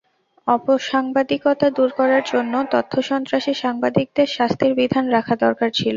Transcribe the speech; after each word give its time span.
অপসাংবাদিকতা 0.47 1.67
দূর 1.69 1.89
করার 1.97 2.23
জন্য 2.25 2.53
তথ্যসন্ত্রাসী 2.71 3.53
সাংবাদিকদের 3.63 4.27
শাস্তির 4.37 4.71
বিধান 4.75 5.05
রাখা 5.15 5.35
দরকার 5.45 5.69
ছিল। 5.71 5.89